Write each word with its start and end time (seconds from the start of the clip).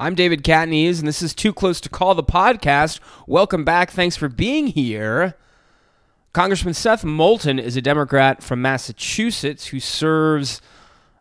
I'm 0.00 0.14
David 0.14 0.44
Catanese, 0.44 1.00
and 1.00 1.08
this 1.08 1.22
is 1.22 1.34
Too 1.34 1.52
Close 1.52 1.80
to 1.80 1.88
Call 1.88 2.14
the 2.14 2.22
podcast. 2.22 3.00
Welcome 3.26 3.64
back. 3.64 3.90
Thanks 3.90 4.14
for 4.14 4.28
being 4.28 4.68
here. 4.68 5.34
Congressman 6.32 6.74
Seth 6.74 7.02
Moulton 7.02 7.58
is 7.58 7.76
a 7.76 7.82
Democrat 7.82 8.40
from 8.40 8.62
Massachusetts 8.62 9.66
who 9.66 9.80
serves 9.80 10.60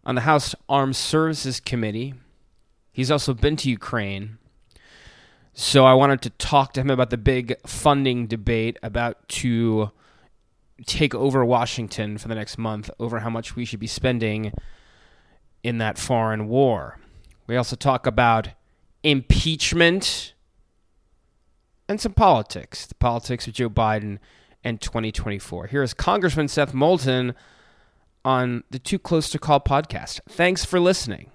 on 0.06 0.14
the 0.14 0.22
House 0.22 0.54
Armed 0.70 0.96
Services 0.96 1.60
Committee. 1.60 2.14
He's 2.92 3.10
also 3.10 3.34
been 3.34 3.56
to 3.56 3.70
Ukraine. 3.72 4.38
So 5.54 5.84
I 5.84 5.96
wanted 5.96 6.22
to 6.22 6.30
talk 6.30 6.74
to 6.74 6.82
him 6.82 6.92
about 6.92 7.10
the 7.10 7.18
big 7.18 7.56
funding 7.66 8.28
debate 8.28 8.78
about 8.84 9.28
to 9.30 9.90
take 10.86 11.16
over 11.16 11.44
Washington 11.44 12.20
for 12.20 12.28
the 12.28 12.36
next 12.36 12.60
month 12.60 12.92
over 13.00 13.22
how 13.22 13.32
much 13.32 13.56
we 13.56 13.66
should 13.66 13.80
be 13.80 13.88
spending 13.88 14.54
in 15.64 15.80
that 15.80 15.98
foreign 15.98 16.48
war. 16.48 17.00
We 17.48 17.56
also 17.56 17.76
talk 17.76 18.06
about 18.06 18.50
impeachment 19.08 20.34
and 21.88 22.02
some 22.02 22.14
politics, 22.14 22.86
the 22.86 22.96
politics 22.96 23.48
of 23.48 23.54
Joe 23.54 23.70
Biden 23.70 24.20
and 24.66 24.82
2024. 24.82 25.68
Here 25.68 25.82
is 25.82 25.94
Congressman 25.94 26.50
Seth 26.50 26.74
Moulton 26.74 27.34
on 28.26 28.66
the 28.70 28.80
Too 28.80 29.00
Close 29.00 29.30
to 29.30 29.40
Call 29.40 29.62
podcast. 29.62 30.20
Thanks 30.28 30.66
for 30.66 30.82
listening. 30.82 31.32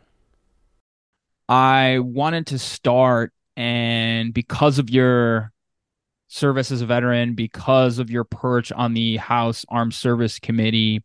I 1.49 2.01
wanted 2.01 2.47
to 2.49 2.59
start, 2.59 3.33
and 3.57 4.35
because 4.35 4.79
of 4.79 4.91
your 4.91 5.51
service 6.29 6.71
as 6.71 6.83
a 6.83 6.87
veteran, 6.87 7.33
because 7.33 7.99
of 7.99 8.11
your 8.11 8.25
perch 8.25 8.71
on 8.73 8.93
the 8.93 9.17
House 9.17 9.65
Armed 9.71 9.95
Service 9.95 10.39
Committee, 10.39 11.03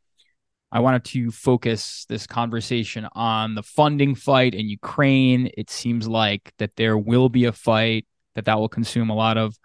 I 0.72 0.82
wanted 0.82 1.06
to 1.06 1.32
focus 1.32 2.06
this 2.10 2.28
conversation 2.28 3.08
on 3.14 3.56
the 3.56 3.64
funding 3.64 4.16
fight 4.16 4.54
in 4.54 4.68
Ukraine. 4.68 5.50
It 5.58 5.70
seems 5.70 6.08
like 6.08 6.52
that 6.58 6.76
there 6.76 6.98
will 6.98 7.30
be 7.30 7.46
a 7.46 7.54
fight 7.54 8.06
that 8.36 8.46
that 8.46 8.60
will 8.60 8.70
consume 8.70 9.10
a 9.10 9.16
lot 9.16 9.38
of 9.38 9.58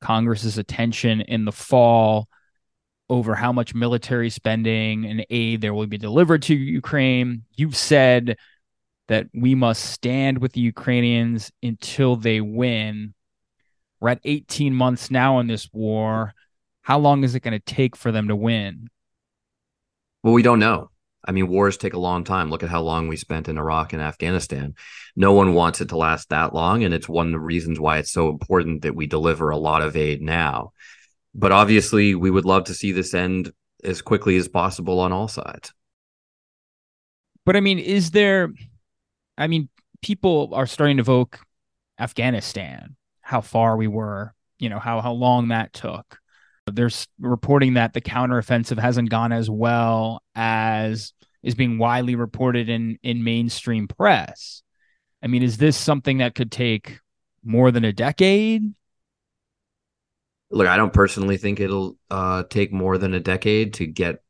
Congress's 0.00 0.58
attention 0.58 1.22
in 1.22 1.46
the 1.46 1.52
fall 1.52 2.28
over 3.08 3.34
how 3.34 3.52
much 3.52 3.74
military 3.74 4.30
spending 4.30 5.06
and 5.06 5.24
aid 5.30 5.60
there 5.60 5.72
will 5.72 5.86
be 5.86 5.98
delivered 5.98 6.42
to 6.42 6.54
Ukraine. 6.54 7.44
You've 7.56 7.76
said 7.76 8.36
that 9.08 9.28
we 9.32 9.54
must 9.54 9.84
stand 9.84 10.38
with 10.38 10.52
the 10.52 10.60
Ukrainians 10.60 11.50
until 11.62 12.16
they 12.16 12.40
win. 12.40 13.14
We're 14.00 14.10
at 14.10 14.20
18 14.24 14.74
months 14.74 15.10
now 15.10 15.38
in 15.38 15.46
this 15.46 15.70
war. 15.72 16.34
How 16.82 16.98
long 16.98 17.24
is 17.24 17.34
it 17.34 17.40
going 17.40 17.58
to 17.58 17.74
take 17.74 17.96
for 17.96 18.12
them 18.12 18.28
to 18.28 18.36
win? 18.36 18.88
Well, 20.26 20.34
we 20.34 20.42
don't 20.42 20.58
know. 20.58 20.90
I 21.24 21.30
mean, 21.30 21.46
wars 21.46 21.76
take 21.76 21.94
a 21.94 22.00
long 22.00 22.24
time. 22.24 22.50
Look 22.50 22.64
at 22.64 22.68
how 22.68 22.82
long 22.82 23.06
we 23.06 23.16
spent 23.16 23.46
in 23.46 23.58
Iraq 23.58 23.92
and 23.92 24.02
Afghanistan. 24.02 24.74
No 25.14 25.32
one 25.32 25.54
wants 25.54 25.80
it 25.80 25.90
to 25.90 25.96
last 25.96 26.30
that 26.30 26.52
long. 26.52 26.82
And 26.82 26.92
it's 26.92 27.08
one 27.08 27.26
of 27.26 27.32
the 27.32 27.38
reasons 27.38 27.78
why 27.78 27.98
it's 27.98 28.10
so 28.10 28.28
important 28.28 28.82
that 28.82 28.96
we 28.96 29.06
deliver 29.06 29.50
a 29.50 29.56
lot 29.56 29.82
of 29.82 29.94
aid 29.94 30.20
now. 30.20 30.72
But 31.32 31.52
obviously, 31.52 32.16
we 32.16 32.28
would 32.28 32.44
love 32.44 32.64
to 32.64 32.74
see 32.74 32.90
this 32.90 33.14
end 33.14 33.52
as 33.84 34.02
quickly 34.02 34.34
as 34.34 34.48
possible 34.48 34.98
on 34.98 35.12
all 35.12 35.28
sides. 35.28 35.72
But 37.44 37.54
I 37.54 37.60
mean, 37.60 37.78
is 37.78 38.10
there, 38.10 38.52
I 39.38 39.46
mean, 39.46 39.68
people 40.02 40.50
are 40.54 40.66
starting 40.66 40.96
to 40.96 41.02
evoke 41.02 41.38
Afghanistan, 42.00 42.96
how 43.20 43.42
far 43.42 43.76
we 43.76 43.86
were, 43.86 44.34
you 44.58 44.70
know, 44.70 44.80
how, 44.80 45.00
how 45.00 45.12
long 45.12 45.48
that 45.48 45.72
took. 45.72 46.18
There's 46.72 47.06
reporting 47.20 47.74
that 47.74 47.92
the 47.92 48.00
counteroffensive 48.00 48.78
hasn't 48.78 49.10
gone 49.10 49.32
as 49.32 49.48
well 49.48 50.22
as 50.34 51.12
is 51.42 51.54
being 51.54 51.78
widely 51.78 52.16
reported 52.16 52.68
in 52.68 52.98
in 53.02 53.22
mainstream 53.22 53.86
press. 53.86 54.62
I 55.22 55.28
mean, 55.28 55.42
is 55.42 55.58
this 55.58 55.76
something 55.76 56.18
that 56.18 56.34
could 56.34 56.50
take 56.50 57.00
more 57.44 57.70
than 57.70 57.84
a 57.84 57.92
decade? 57.92 58.74
Look, 60.50 60.66
I 60.66 60.76
don't 60.76 60.92
personally 60.92 61.36
think 61.36 61.60
it'll 61.60 61.96
uh, 62.10 62.44
take 62.50 62.72
more 62.72 62.98
than 62.98 63.14
a 63.14 63.20
decade 63.20 63.74
to 63.74 63.86
get 63.86 64.22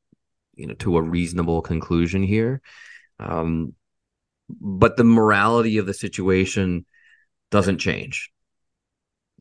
you 0.54 0.66
know 0.66 0.74
to 0.74 0.98
a 0.98 1.02
reasonable 1.02 1.62
conclusion 1.62 2.22
here. 2.22 2.60
Um, 3.18 3.74
but 4.48 4.96
the 4.96 5.04
morality 5.04 5.78
of 5.78 5.86
the 5.86 5.94
situation 5.94 6.84
doesn't 7.50 7.78
change. 7.78 8.30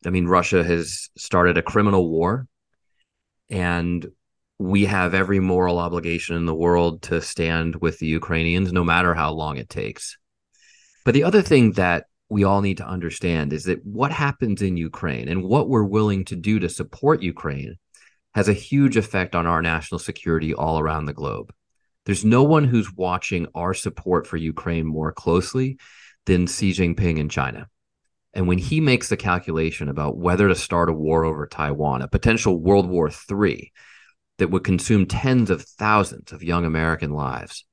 I 0.04 0.10
mean, 0.10 0.26
Russia 0.26 0.64
has 0.64 1.10
started 1.16 1.58
a 1.58 1.62
criminal 1.62 2.08
war 2.08 2.48
and 3.50 4.06
we 4.58 4.86
have 4.86 5.14
every 5.14 5.40
moral 5.40 5.78
obligation 5.78 6.36
in 6.36 6.46
the 6.46 6.54
world 6.54 7.02
to 7.02 7.20
stand 7.20 7.76
with 7.76 7.98
the 7.98 8.06
Ukrainians, 8.06 8.72
no 8.72 8.84
matter 8.84 9.14
how 9.14 9.32
long 9.32 9.58
it 9.58 9.68
takes. 9.68 10.16
But 11.04 11.14
the 11.14 11.24
other 11.24 11.42
thing 11.42 11.72
that 11.72 12.06
we 12.28 12.44
all 12.44 12.62
need 12.62 12.78
to 12.78 12.88
understand 12.88 13.52
is 13.52 13.64
that 13.64 13.84
what 13.84 14.10
happens 14.10 14.62
in 14.62 14.76
Ukraine 14.76 15.28
and 15.28 15.44
what 15.44 15.68
we're 15.68 15.84
willing 15.84 16.24
to 16.26 16.36
do 16.36 16.58
to 16.58 16.68
support 16.68 17.22
Ukraine 17.22 17.76
has 18.34 18.48
a 18.48 18.54
huge 18.54 18.96
effect 18.96 19.34
on 19.34 19.46
our 19.46 19.62
national 19.62 19.98
security 19.98 20.52
all 20.52 20.78
around 20.78 21.04
the 21.04 21.12
globe. 21.12 21.52
There's 22.04 22.24
no 22.24 22.42
one 22.42 22.64
who's 22.64 22.92
watching 22.92 23.46
our 23.54 23.74
support 23.74 24.26
for 24.26 24.36
Ukraine 24.36 24.86
more 24.86 25.12
closely 25.12 25.78
than 26.24 26.46
Xi 26.46 26.72
Jinping 26.72 27.18
in 27.18 27.28
China. 27.28 27.68
And 28.36 28.46
when 28.46 28.58
he 28.58 28.82
makes 28.82 29.08
the 29.08 29.16
calculation 29.16 29.88
about 29.88 30.18
whether 30.18 30.46
to 30.46 30.54
start 30.54 30.90
a 30.90 30.92
war 30.92 31.24
over 31.24 31.46
Taiwan, 31.46 32.02
a 32.02 32.06
potential 32.06 32.60
World 32.60 32.86
War 32.86 33.10
III 33.10 33.72
that 34.36 34.50
would 34.50 34.62
consume 34.62 35.06
tens 35.06 35.48
of 35.48 35.62
thousands 35.62 36.32
of 36.32 36.42
young 36.42 36.66
American 36.66 37.14
lives, 37.14 37.64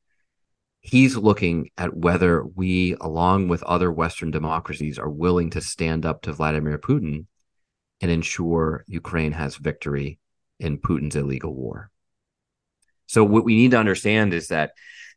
he's 0.80 1.18
looking 1.18 1.70
at 1.78 1.94
whether 1.94 2.46
we, 2.46 2.96
along 3.02 3.50
with 3.50 3.62
other 3.64 3.92
Western 3.92 4.32
democracies, 4.32 4.98
are 4.98 5.10
willing 5.10 5.50
to 5.50 5.60
stand 5.60 6.06
up 6.06 6.22
to 6.22 6.32
Vladimir 6.32 6.78
Putin 6.78 7.26
and 8.00 8.10
ensure 8.10 8.86
Ukraine 8.88 9.34
has 9.34 9.58
victory 9.58 10.18
in 10.62 10.78
Putin's 10.78 11.18
illegal 11.18 11.54
war. 11.54 11.92
So, 13.08 13.26
what 13.26 13.44
we 13.44 13.58
need 13.58 13.72
to 13.72 13.80
understand 13.80 14.34
is 14.34 14.48
that, 14.48 14.72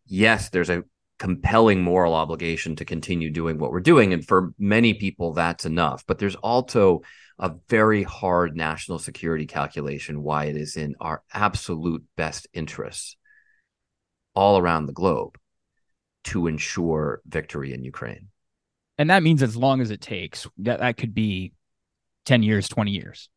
yes, 0.06 0.48
there's 0.48 0.70
a 0.70 0.82
compelling 1.18 1.82
moral 1.82 2.14
obligation 2.14 2.76
to 2.76 2.84
continue 2.84 3.30
doing 3.30 3.58
what 3.58 3.70
we're 3.70 3.80
doing. 3.80 4.12
And 4.12 4.26
for 4.26 4.52
many 4.58 4.94
people, 4.94 5.32
that's 5.32 5.64
enough. 5.64 6.04
But 6.06 6.18
there's 6.18 6.36
also 6.36 7.02
a 7.38 7.52
very 7.68 8.02
hard 8.02 8.56
national 8.56 8.98
security 8.98 9.46
calculation 9.46 10.22
why 10.22 10.44
it 10.44 10.56
is 10.56 10.76
in 10.76 10.94
our 11.00 11.22
absolute 11.32 12.04
best 12.16 12.46
interests 12.52 13.16
all 14.34 14.58
around 14.58 14.86
the 14.86 14.92
globe 14.92 15.38
to 16.24 16.46
ensure 16.46 17.20
victory 17.26 17.72
in 17.72 17.84
Ukraine. 17.84 18.28
And 18.98 19.10
that 19.10 19.22
means 19.22 19.42
as 19.42 19.56
long 19.56 19.80
as 19.80 19.90
it 19.90 20.00
takes, 20.00 20.46
that, 20.58 20.80
that 20.80 20.96
could 20.96 21.14
be 21.14 21.52
10 22.24 22.42
years, 22.42 22.68
20 22.68 22.90
years. 22.90 23.28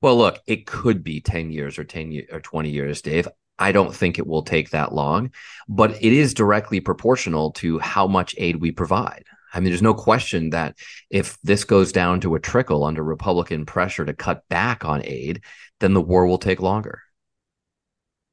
Well, 0.00 0.16
look, 0.16 0.38
it 0.46 0.66
could 0.66 1.04
be 1.04 1.20
10 1.20 1.50
years 1.50 1.78
or 1.78 1.84
10 1.84 2.12
years 2.12 2.28
or 2.32 2.40
20 2.40 2.70
years, 2.70 3.02
Dave. 3.02 3.28
I 3.60 3.72
don't 3.72 3.94
think 3.94 4.18
it 4.18 4.26
will 4.26 4.42
take 4.42 4.70
that 4.70 4.94
long, 4.94 5.32
but 5.68 5.92
it 6.02 6.12
is 6.12 6.34
directly 6.34 6.80
proportional 6.80 7.52
to 7.52 7.78
how 7.78 8.06
much 8.06 8.34
aid 8.38 8.56
we 8.56 8.72
provide. 8.72 9.24
I 9.52 9.60
mean, 9.60 9.70
there's 9.70 9.82
no 9.82 9.94
question 9.94 10.50
that 10.50 10.78
if 11.10 11.38
this 11.42 11.64
goes 11.64 11.92
down 11.92 12.20
to 12.20 12.34
a 12.36 12.40
trickle 12.40 12.84
under 12.84 13.04
Republican 13.04 13.66
pressure 13.66 14.04
to 14.04 14.14
cut 14.14 14.48
back 14.48 14.84
on 14.84 15.04
aid, 15.04 15.42
then 15.80 15.92
the 15.92 16.00
war 16.00 16.26
will 16.26 16.38
take 16.38 16.60
longer. 16.60 17.02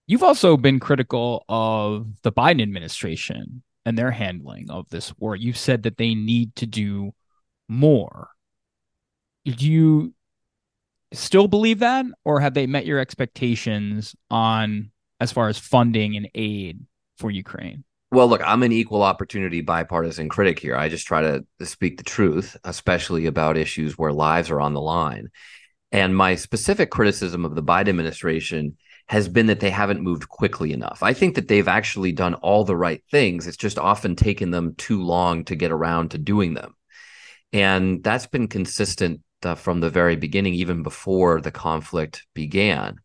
You've 0.05 0.23
also 0.23 0.55
been 0.55 0.79
critical 0.79 1.43
of 1.49 2.07
the 2.21 2.31
Biden 2.31 2.61
administration 2.61 3.63
and 3.85 3.97
their 3.97 4.11
handling 4.11 4.69
of 4.69 4.87
this 4.89 5.13
war. 5.17 5.35
You've 5.35 5.57
said 5.57 5.83
that 5.83 5.97
they 5.97 6.15
need 6.15 6.55
to 6.57 6.65
do 6.65 7.13
more. 7.67 8.29
Do 9.43 9.69
you 9.69 10.13
still 11.11 11.47
believe 11.47 11.79
that, 11.79 12.05
or 12.23 12.39
have 12.39 12.53
they 12.53 12.67
met 12.67 12.85
your 12.85 12.99
expectations 12.99 14.15
on 14.29 14.91
as 15.19 15.31
far 15.31 15.47
as 15.47 15.57
funding 15.57 16.15
and 16.15 16.29
aid 16.35 16.79
for 17.17 17.31
Ukraine? 17.31 17.83
Well, 18.11 18.27
look, 18.27 18.41
I'm 18.45 18.63
an 18.63 18.71
equal 18.71 19.03
opportunity 19.03 19.61
bipartisan 19.61 20.29
critic 20.29 20.59
here. 20.59 20.77
I 20.77 20.87
just 20.87 21.07
try 21.07 21.21
to 21.21 21.45
speak 21.65 21.97
the 21.97 22.03
truth, 22.03 22.55
especially 22.63 23.25
about 23.25 23.57
issues 23.57 23.97
where 23.97 24.13
lives 24.13 24.49
are 24.49 24.61
on 24.61 24.73
the 24.73 24.81
line. 24.81 25.29
And 25.91 26.15
my 26.15 26.35
specific 26.35 26.89
criticism 26.89 27.43
of 27.43 27.55
the 27.55 27.63
Biden 27.63 27.89
administration 27.89 28.77
has 29.07 29.27
been 29.29 29.47
that 29.47 29.59
they 29.59 29.69
haven't 29.69 30.01
moved 30.01 30.27
quickly 30.27 30.73
enough. 30.73 31.01
I 31.01 31.13
think 31.13 31.35
that 31.35 31.47
they've 31.47 31.67
actually 31.67 32.11
done 32.11 32.33
all 32.35 32.63
the 32.63 32.75
right 32.75 33.01
things. 33.09 33.47
It's 33.47 33.57
just 33.57 33.79
often 33.79 34.15
taken 34.15 34.51
them 34.51 34.75
too 34.75 35.01
long 35.01 35.45
to 35.45 35.55
get 35.55 35.71
around 35.71 36.11
to 36.11 36.17
doing 36.17 36.53
them. 36.53 36.75
And 37.53 38.03
that's 38.03 38.27
been 38.27 38.47
consistent 38.47 39.21
uh, 39.43 39.55
from 39.55 39.79
the 39.79 39.89
very 39.89 40.15
beginning, 40.15 40.55
even 40.55 40.83
before 40.83 41.39
the 41.39 41.51
conflict 41.51 42.25
began. 42.33 42.97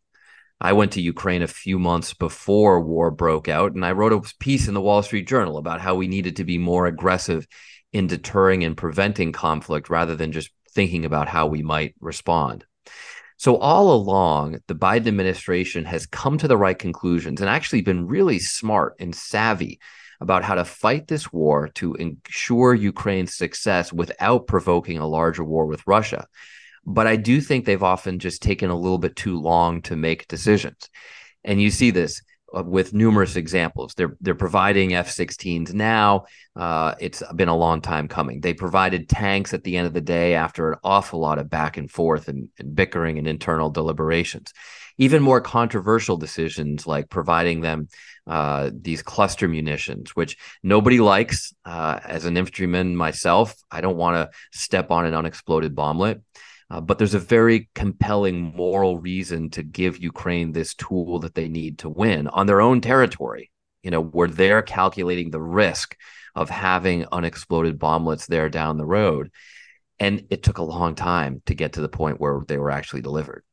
I 0.63 0.71
went 0.71 0.93
to 0.93 1.01
Ukraine 1.01 1.41
a 1.41 1.47
few 1.47 1.77
months 1.77 2.13
before 2.13 2.79
war 2.79 3.11
broke 3.11 3.49
out, 3.49 3.73
and 3.73 3.85
I 3.85 3.91
wrote 3.91 4.13
a 4.13 4.21
piece 4.39 4.69
in 4.69 4.73
the 4.73 4.81
Wall 4.81 5.03
Street 5.03 5.27
Journal 5.27 5.57
about 5.57 5.81
how 5.81 5.95
we 5.95 6.07
needed 6.07 6.37
to 6.37 6.45
be 6.45 6.57
more 6.57 6.87
aggressive 6.87 7.45
in 7.91 8.07
deterring 8.07 8.63
and 8.63 8.77
preventing 8.77 9.33
conflict 9.33 9.89
rather 9.89 10.15
than 10.15 10.31
just 10.31 10.51
thinking 10.71 11.03
about 11.03 11.27
how 11.27 11.47
we 11.47 11.61
might 11.61 11.95
respond. 11.99 12.65
So, 13.35 13.57
all 13.57 13.93
along, 13.93 14.59
the 14.67 14.75
Biden 14.75 15.07
administration 15.07 15.83
has 15.83 16.05
come 16.05 16.37
to 16.37 16.47
the 16.47 16.57
right 16.57 16.79
conclusions 16.79 17.41
and 17.41 17.49
actually 17.49 17.81
been 17.81 18.07
really 18.07 18.39
smart 18.39 18.95
and 18.99 19.13
savvy 19.13 19.81
about 20.21 20.45
how 20.45 20.55
to 20.55 20.63
fight 20.63 21.09
this 21.09 21.33
war 21.33 21.67
to 21.75 21.95
ensure 21.95 22.73
Ukraine's 22.73 23.35
success 23.35 23.91
without 23.91 24.47
provoking 24.47 24.97
a 24.97 25.07
larger 25.07 25.43
war 25.43 25.65
with 25.65 25.85
Russia. 25.85 26.25
But 26.85 27.07
I 27.07 27.15
do 27.15 27.39
think 27.39 27.65
they've 27.65 27.81
often 27.83 28.19
just 28.19 28.41
taken 28.41 28.69
a 28.69 28.77
little 28.77 28.97
bit 28.97 29.15
too 29.15 29.39
long 29.39 29.81
to 29.83 29.95
make 29.95 30.27
decisions. 30.27 30.89
And 31.43 31.61
you 31.61 31.69
see 31.69 31.91
this 31.91 32.21
uh, 32.55 32.63
with 32.63 32.93
numerous 32.93 33.35
examples. 33.35 33.93
They're 33.95 34.15
they're 34.21 34.35
providing 34.35 34.93
F-16s 34.93 35.73
now. 35.73 36.25
Uh, 36.55 36.93
it's 36.99 37.23
been 37.35 37.47
a 37.47 37.55
long 37.55 37.81
time 37.81 38.07
coming. 38.07 38.41
They 38.41 38.53
provided 38.53 39.09
tanks 39.09 39.55
at 39.55 39.63
the 39.63 39.75
end 39.75 39.87
of 39.87 39.93
the 39.93 40.01
day 40.01 40.35
after 40.35 40.73
an 40.73 40.79
awful 40.83 41.19
lot 41.19 41.39
of 41.39 41.49
back 41.49 41.77
and 41.77 41.89
forth 41.89 42.27
and, 42.27 42.49
and 42.59 42.75
bickering 42.75 43.17
and 43.17 43.27
internal 43.27 43.71
deliberations. 43.71 44.53
Even 44.99 45.23
more 45.23 45.41
controversial 45.41 46.17
decisions 46.17 46.85
like 46.85 47.09
providing 47.09 47.61
them 47.61 47.87
uh, 48.27 48.69
these 48.71 49.01
cluster 49.01 49.47
munitions, 49.47 50.15
which 50.15 50.37
nobody 50.61 50.99
likes. 50.99 51.53
Uh, 51.65 51.99
as 52.05 52.25
an 52.25 52.37
infantryman 52.37 52.95
myself, 52.95 53.55
I 53.71 53.81
don't 53.81 53.97
want 53.97 54.15
to 54.17 54.37
step 54.57 54.91
on 54.91 55.05
an 55.05 55.15
unexploded 55.15 55.73
bomblet. 55.73 56.21
Uh, 56.73 56.81
but 56.81 56.97
there's 56.97 57.13
a 57.13 57.19
very 57.19 57.69
compelling 57.75 58.41
moral 58.55 58.97
reason 58.97 59.47
to 59.47 59.61
give 59.61 60.01
Ukraine 60.01 60.53
this 60.53 60.73
tool 60.73 61.19
that 61.19 61.35
they 61.35 61.47
need 61.47 61.77
to 61.77 61.87
win 61.87 62.25
on 62.29 62.47
their 62.47 62.61
own 62.61 62.81
territory, 62.81 63.51
you 63.83 63.91
know, 63.91 64.01
where 64.01 64.27
they're 64.27 64.63
calculating 64.63 65.29
the 65.29 65.39
risk 65.39 65.95
of 66.33 66.49
having 66.49 67.05
unexploded 67.11 67.77
bomblets 67.77 68.25
there 68.25 68.49
down 68.49 68.77
the 68.77 68.87
road. 68.87 69.29
And 69.99 70.25
it 70.31 70.41
took 70.41 70.57
a 70.57 70.63
long 70.63 70.95
time 70.95 71.43
to 71.45 71.53
get 71.53 71.73
to 71.73 71.81
the 71.81 71.89
point 71.89 72.19
where 72.19 72.41
they 72.47 72.57
were 72.57 72.71
actually 72.71 73.03
delivered. 73.03 73.43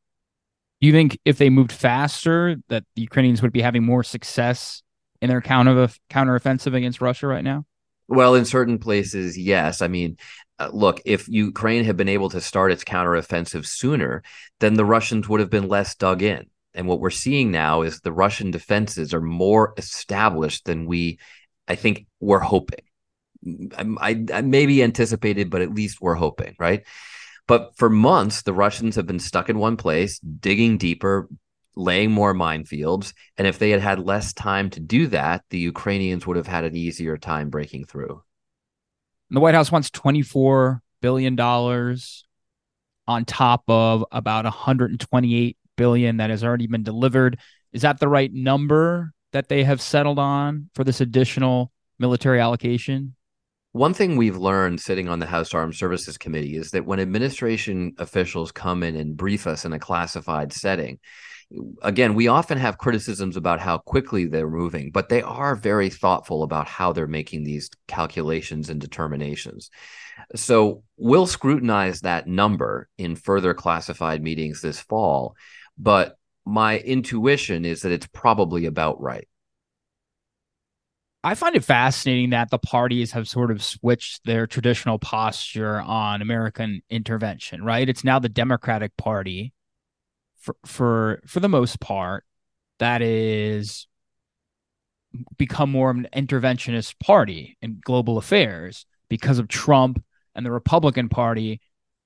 Do 0.81 0.87
you 0.87 0.93
think 0.95 1.19
if 1.27 1.37
they 1.37 1.51
moved 1.51 1.73
faster, 1.73 2.57
that 2.69 2.85
the 2.97 3.03
Ukrainians 3.03 3.43
would 3.43 3.53
be 3.53 3.61
having 3.61 3.85
more 3.85 4.03
success 4.03 4.83
in 5.21 5.29
their 5.29 5.43
counter 5.43 5.91
counteroffensive 6.09 6.75
against 6.75 7.03
Russia 7.03 7.27
right 7.27 7.45
now? 7.45 7.67
Well, 8.09 8.35
in 8.35 8.45
certain 8.45 8.79
places, 8.79 9.39
yes. 9.39 9.83
I 9.83 9.89
mean, 9.89 10.17
Uh, 10.61 10.69
look, 10.73 11.01
if 11.07 11.27
Ukraine 11.27 11.85
had 11.85 11.97
been 11.97 12.09
able 12.09 12.29
to 12.31 12.41
start 12.41 12.71
its 12.71 12.85
counteroffensive 12.85 13.67
sooner, 13.67 14.23
then 14.61 14.75
the 14.75 14.85
Russians 14.85 15.27
would 15.27 15.41
have 15.41 15.49
been 15.49 15.69
less 15.69 15.95
dug 15.95 16.23
in. 16.23 16.47
And 16.75 16.87
what 16.87 17.01
we're 17.01 17.11
seeing 17.11 17.51
now 17.51 17.81
is 17.83 18.01
the 18.01 18.13
Russian 18.13 18.51
defenses 18.51 19.15
are 19.15 19.23
more 19.23 19.73
established 19.79 20.67
than 20.67 20.85
we, 20.85 21.19
I 21.67 21.77
think, 21.77 22.07
were 22.21 22.41
hoping. 22.41 22.85
Mm, 23.45 23.97
I, 23.99 24.37
I 24.37 24.43
maybe 24.43 24.83
anticipated, 24.83 25.49
but 25.49 25.63
at 25.63 25.75
least 25.75 26.03
we're 26.03 26.15
hoping, 26.15 26.55
right? 26.59 26.85
But 27.49 27.73
for 27.77 27.89
months, 27.89 28.43
the 28.43 28.53
Russians 28.53 28.97
have 28.97 29.07
been 29.07 29.19
stuck 29.19 29.49
in 29.49 29.59
one 29.59 29.79
place, 29.79 30.19
digging 30.21 30.77
deeper, 30.77 31.29
laying 31.75 32.11
more 32.11 32.35
minefields. 32.35 33.15
And 33.39 33.47
if 33.47 33.59
they 33.59 33.71
had 33.71 33.81
had 33.81 33.99
less 33.99 34.35
time 34.35 34.69
to 34.71 34.81
do 34.81 35.07
that, 35.09 35.43
the 35.49 35.59
Ukrainians 35.59 36.27
would 36.27 36.37
have 36.37 36.47
had 36.47 36.65
an 36.65 36.77
easier 36.77 37.17
time 37.17 37.49
breaking 37.49 37.87
through. 37.87 38.23
And 39.31 39.37
the 39.37 39.41
White 39.41 39.55
House 39.55 39.71
wants 39.71 39.91
$24 39.91 40.81
billion 41.01 41.39
on 41.39 43.25
top 43.25 43.63
of 43.69 44.05
about 44.11 44.45
128 44.45 45.57
billion 45.77 46.17
that 46.17 46.31
has 46.31 46.43
already 46.43 46.67
been 46.67 46.83
delivered. 46.83 47.39
Is 47.73 47.83
that 47.83 48.01
the 48.01 48.09
right 48.09 48.33
number 48.33 49.13
that 49.33 49.49
they 49.49 49.63
have 49.63 49.81
settled 49.81 50.19
on 50.19 50.69
for 50.75 50.83
this 50.83 51.01
additional 51.01 51.71
military 52.01 52.41
allocation? 52.41 53.15
One 53.71 53.95
thing 53.95 54.17
we've 54.17 54.37
learned 54.37 54.81
sitting 54.81 55.09
on 55.09 55.21
the 55.21 55.27
House 55.27 55.55
Armed 55.55 55.77
Services 55.77 56.19
Committee 56.19 56.57
is 56.57 56.73
that 56.73 56.85
when 56.85 56.99
administration 56.99 57.95
officials 57.99 58.51
come 58.51 58.83
in 58.83 58.97
and 58.97 59.17
brief 59.17 59.47
us 59.47 59.65
in 59.65 59.73
a 59.73 59.79
classified 59.79 60.53
setting, 60.53 60.99
again, 61.83 62.15
we 62.15 62.29
often 62.29 62.59
have 62.59 62.79
criticisms 62.79 63.37
about 63.37 63.61
how 63.61 63.79
quickly 63.79 64.27
they're 64.27 64.49
moving, 64.49 64.91
but 64.91 65.09
they 65.09 65.23
are 65.23 65.55
very 65.55 65.91
thoughtful 65.91 66.43
about 66.43 66.69
how 66.69 66.93
they're 66.93 67.07
making 67.07 67.45
these 67.45 67.71
calculations 67.89 68.71
and 68.71 68.81
determinations. 68.81 69.71
So 70.37 70.85
we'll 70.97 71.27
scrutinize 71.27 72.03
that 72.03 72.27
number 72.27 72.89
in 72.99 73.17
further 73.17 73.55
classified 73.55 74.23
meetings 74.23 74.61
this 74.61 74.81
fall, 74.81 75.35
but 75.77 76.17
my 76.45 76.79
intuition 76.79 77.65
is 77.65 77.83
that 77.83 77.93
it's 77.93 78.09
probably 78.13 78.67
about 78.67 79.01
right. 79.01 79.27
I 81.23 81.35
find 81.35 81.55
it 81.55 81.65
fascinating 81.65 82.31
that 82.31 82.49
the 82.49 82.59
parties 82.59 83.13
have 83.13 83.29
sort 83.29 83.51
of 83.51 83.63
switched 83.63 84.25
their 84.25 84.47
traditional 84.47 84.99
posture 84.99 85.79
on 85.81 86.23
American 86.23 86.81
intervention, 86.89 87.63
right? 87.63 87.87
It's 87.87 88.05
now 88.05 88.19
the 88.19 88.31
Democratic 88.31 88.97
Party 88.97 89.53
for 90.41 90.57
for 90.65 91.21
for 91.27 91.41
the 91.41 91.49
most 91.49 91.81
part 91.81 92.25
that 92.79 93.03
is 93.03 93.87
become 95.37 95.71
more 95.71 95.91
of 95.91 95.97
an 95.97 96.09
interventionist 96.15 96.99
party 96.99 97.57
in 97.61 97.81
global 97.85 98.19
affairs 98.19 98.87
because 99.09 99.39
of 99.39 99.49
Trump 99.49 100.03
and 100.35 100.47
the 100.47 100.53
Republican 100.53 101.09
Party 101.09 101.61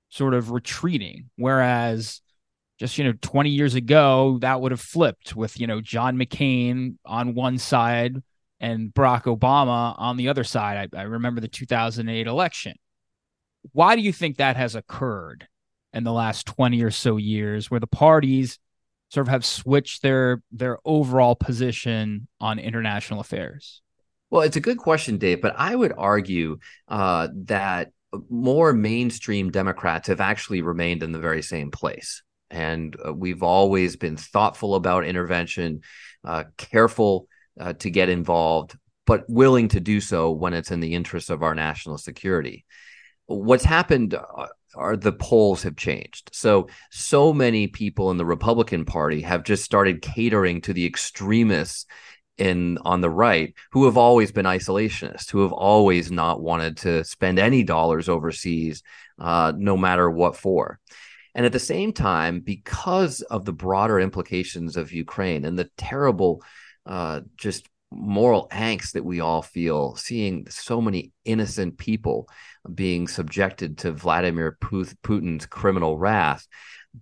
sort 0.09 0.35
of 0.35 0.51
retreating. 0.51 1.31
Whereas 1.37 2.21
just 2.79 2.99
you 2.99 3.05
know 3.05 3.15
20 3.21 3.51
years 3.51 3.75
ago 3.75 4.39
that 4.41 4.61
would 4.61 4.73
have 4.73 4.81
flipped 4.81 5.37
with 5.37 5.61
you 5.61 5.67
know 5.67 5.81
John 5.81 6.17
McCain 6.17 6.97
on 7.05 7.35
one 7.35 7.59
side 7.59 8.21
and 8.59 8.93
Barack 8.93 9.25
Obama 9.25 9.95
on 9.99 10.17
the 10.17 10.29
other 10.29 10.45
side. 10.45 10.91
I, 10.95 11.01
I 11.01 11.03
remember 11.03 11.41
the 11.41 11.49
2008 11.49 12.27
election. 12.27 12.75
Why 13.73 13.97
do 13.97 14.03
you 14.03 14.13
think 14.13 14.37
that 14.37 14.57
has 14.57 14.75
occurred 14.75 15.47
in 15.95 16.05
the 16.05 16.13
last 16.13 16.47
20 16.47 16.83
or 16.83 16.91
so 16.91 17.17
years 17.17 17.71
where 17.71 17.81
the 17.81 17.87
parties 17.87 18.59
sort 19.11 19.27
of 19.27 19.31
have 19.31 19.45
switched 19.45 20.03
their 20.03 20.43
their 20.51 20.79
overall 20.85 21.37
position 21.37 22.27
on 22.41 22.59
international 22.59 23.21
affairs? 23.21 23.81
Well, 24.31 24.43
it's 24.43 24.57
a 24.57 24.61
good 24.61 24.79
question, 24.79 25.19
Dave, 25.19 25.41
but 25.41 25.55
I 25.57 25.75
would 25.75 25.93
argue 25.97 26.59
uh, 26.89 27.29
that 27.45 27.93
more 28.29 28.73
mainstream 28.73 29.51
Democrats 29.51 30.09
have 30.09 30.21
actually 30.21 30.63
remained 30.63 31.03
in 31.03 31.13
the 31.13 31.19
very 31.19 31.43
same 31.43 31.71
place. 31.71 32.23
And 32.51 32.97
uh, 33.05 33.13
we've 33.13 33.43
always 33.43 33.97
been 33.97 34.17
thoughtful 34.17 34.75
about 34.75 35.05
intervention, 35.05 35.83
uh, 36.25 36.45
careful 36.57 37.29
uh, 37.59 37.75
to 37.75 37.91
get 37.91 38.09
involved, 38.09 38.77
but 39.07 39.25
willing 39.29 39.69
to 39.69 39.81
do 39.81 40.01
so 40.01 40.31
when 40.31 40.55
it's 40.55 40.71
in 40.71 40.81
the 40.81 40.95
interest 40.95 41.31
of 41.31 41.43
our 41.43 41.55
national 41.55 41.99
security. 41.99 42.65
What's 43.27 43.65
happened 43.65 44.15
uh, 44.15 44.47
are 44.77 44.97
the 44.97 45.13
polls 45.13 45.63
have 45.63 45.77
changed. 45.77 46.31
So 46.33 46.69
so 46.91 47.33
many 47.33 47.67
people 47.67 48.11
in 48.11 48.17
the 48.17 48.25
Republican 48.27 48.85
Party 48.85 49.21
have 49.23 49.45
just 49.45 49.65
started 49.65 50.03
catering 50.03 50.61
to 50.63 50.73
the 50.73 50.87
extremists 50.87 51.87
in 52.37 52.79
on 52.79 53.01
the 53.01 53.11
right 53.11 53.55
who 53.73 53.85
have 53.85 53.97
always 53.97 54.33
been 54.33 54.47
isolationists, 54.47 55.31
who 55.31 55.43
have 55.43 55.53
always 55.53 56.11
not 56.11 56.43
wanted 56.43 56.77
to 56.79 57.05
spend 57.05 57.39
any 57.39 57.63
dollars 57.63 58.09
overseas, 58.09 58.83
uh, 59.19 59.53
no 59.57 59.77
matter 59.77 60.11
what 60.11 60.37
for. 60.37 60.81
And 61.35 61.47
at 61.47 61.53
the 61.53 61.59
same 61.59 61.93
time, 61.93 62.41
because 62.41 63.21
of 63.23 63.45
the 63.45 63.53
broader 63.53 63.99
implications 63.99 64.77
of 64.77 64.93
Ukraine 64.93 65.45
and 65.45 65.59
the 65.59 65.69
terrible, 65.77 66.43
uh, 66.87 67.21
just 67.37 67.69
moral 67.91 68.49
angst 68.53 68.93
that 68.93 69.05
we 69.05 69.21
all 69.21 69.43
feel 69.43 69.95
seeing 69.97 70.47
so 70.49 70.81
many 70.81 71.13
innocent 71.25 71.79
people 71.79 72.29
being 72.73 73.09
subjected 73.09 73.79
to 73.79 73.93
Vladimir 73.93 74.57
Putin's 74.61 75.47
criminal 75.47 75.99
wrath, 75.99 76.47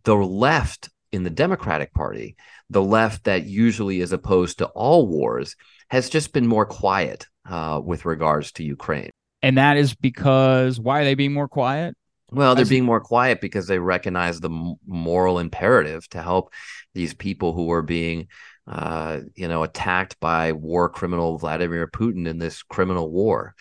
the 0.04 0.14
left 0.14 0.88
in 1.12 1.24
the 1.24 1.30
Democratic 1.30 1.92
Party, 1.92 2.36
the 2.70 2.82
left 2.82 3.24
that 3.24 3.44
usually 3.44 4.00
is 4.00 4.12
opposed 4.12 4.58
to 4.58 4.66
all 4.66 5.06
wars, 5.06 5.56
has 5.90 6.08
just 6.08 6.32
been 6.32 6.46
more 6.46 6.66
quiet 6.66 7.26
uh, 7.48 7.80
with 7.84 8.04
regards 8.04 8.52
to 8.52 8.64
Ukraine. 8.64 9.10
And 9.42 9.58
that 9.58 9.76
is 9.76 9.94
because 9.94 10.80
why 10.80 11.00
are 11.00 11.04
they 11.04 11.14
being 11.14 11.32
more 11.32 11.48
quiet? 11.48 11.94
Well, 12.30 12.54
they're 12.54 12.64
being 12.64 12.84
more 12.84 13.00
quiet 13.00 13.42
because 13.42 13.66
they 13.66 13.78
recognize 13.78 14.40
the 14.40 14.76
moral 14.86 15.38
imperative 15.38 16.08
to 16.10 16.22
help 16.22 16.54
these 16.94 17.12
people 17.12 17.52
who 17.52 17.70
are 17.72 17.82
being, 17.82 18.28
uh, 18.66 19.20
you 19.34 19.48
know, 19.48 19.62
attacked 19.64 20.18
by 20.18 20.52
war 20.52 20.88
criminal 20.88 21.36
Vladimir 21.36 21.86
Putin 21.88 22.26
in 22.26 22.38
this 22.38 22.62
criminal 22.62 23.10
war. 23.10 23.54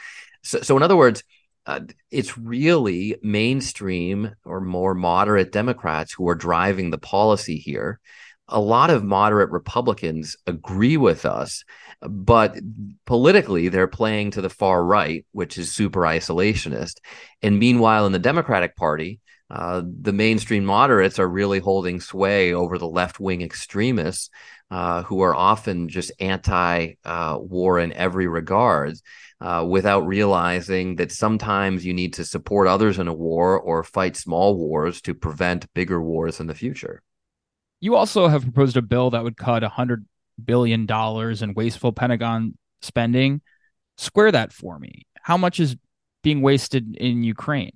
So, 0.44 0.62
so 0.62 0.78
in 0.78 0.84
other 0.84 0.96
words, 0.96 1.24
uh, 1.66 1.82
it's 2.10 2.38
really 2.38 3.18
mainstream 3.22 4.32
or 4.46 4.62
more 4.62 4.94
moderate 4.94 5.52
Democrats 5.52 6.14
who 6.14 6.28
are 6.28 6.36
driving 6.36 6.90
the 6.90 6.98
policy 6.98 7.58
here. 7.58 8.00
A 8.48 8.60
lot 8.60 8.90
of 8.90 9.04
moderate 9.04 9.52
Republicans 9.52 10.36
agree 10.48 10.98
with 10.98 11.26
us, 11.26 11.64
but 12.02 12.58
politically 13.06 13.70
they're 13.70 13.88
playing 13.88 14.32
to 14.32 14.42
the 14.42 14.50
far 14.50 14.84
right, 14.84 15.26
which 15.32 15.58
is 15.58 15.72
super 15.72 16.02
isolationist. 16.02 16.96
And 17.42 17.60
meanwhile, 17.60 18.06
in 18.06 18.12
the 18.12 18.20
Democratic 18.20 18.76
Party, 18.76 19.22
uh, 19.50 19.84
the 19.86 20.14
mainstream 20.14 20.66
moderates 20.66 21.20
are 21.20 21.28
really 21.28 21.60
holding 21.60 22.00
sway 22.00 22.54
over 22.54 22.78
the 22.78 22.88
left 22.88 23.20
wing 23.20 23.42
extremists 23.42 24.30
uh, 24.72 25.04
who 25.04 25.22
are 25.22 25.36
often 25.36 25.90
just 25.90 26.12
anti 26.20 26.94
uh, 27.04 27.38
war 27.40 27.78
in 27.80 27.92
every 27.94 28.28
regard 28.28 28.98
uh, 29.42 29.66
without 29.68 30.06
realizing 30.06 30.96
that 30.98 31.12
sometimes 31.12 31.84
you 31.84 31.94
need 31.94 32.14
to 32.14 32.24
support 32.24 32.68
others 32.68 33.00
in 33.00 33.08
a 33.08 33.14
war 33.14 33.60
or 33.60 33.84
fight 33.84 34.16
small 34.16 34.56
wars 34.56 35.02
to 35.02 35.16
prevent 35.16 35.72
bigger 35.74 36.02
wars 36.02 36.40
in 36.40 36.46
the 36.46 36.54
future. 36.54 37.02
You 37.80 37.96
also 37.96 38.28
have 38.28 38.44
proposed 38.44 38.78
a 38.78 38.84
bill 38.84 39.10
that 39.10 39.24
would 39.24 39.38
cut 39.38 39.64
$100 39.64 40.06
billion 40.44 40.88
in 40.90 41.54
wasteful 41.56 41.92
Pentagon 41.92 42.56
spending. 42.84 43.42
Square 43.98 44.34
that 44.34 44.54
for 44.54 44.78
me. 44.78 45.08
How 45.24 45.38
much 45.38 45.60
is 45.60 45.76
being 46.22 46.42
wasted 46.42 46.96
in 46.96 47.24
Ukraine? 47.24 47.74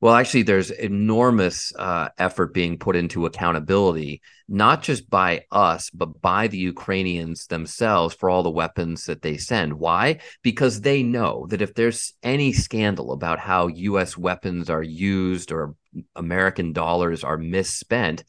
Well, 0.00 0.14
actually, 0.14 0.44
there's 0.44 0.70
enormous 0.70 1.74
uh, 1.76 2.08
effort 2.16 2.54
being 2.54 2.78
put 2.78 2.96
into 2.96 3.26
accountability, 3.26 4.22
not 4.48 4.82
just 4.82 5.10
by 5.10 5.44
us, 5.50 5.90
but 5.90 6.22
by 6.22 6.46
the 6.46 6.56
Ukrainians 6.56 7.46
themselves 7.46 8.14
for 8.14 8.30
all 8.30 8.42
the 8.42 8.48
weapons 8.48 9.04
that 9.04 9.20
they 9.20 9.36
send. 9.36 9.74
Why? 9.74 10.20
Because 10.42 10.80
they 10.80 11.02
know 11.02 11.46
that 11.50 11.60
if 11.60 11.74
there's 11.74 12.14
any 12.22 12.54
scandal 12.54 13.12
about 13.12 13.40
how 13.40 13.66
U.S. 13.66 14.16
weapons 14.16 14.70
are 14.70 14.82
used 14.82 15.52
or 15.52 15.74
American 16.16 16.72
dollars 16.72 17.22
are 17.22 17.36
misspent, 17.36 18.24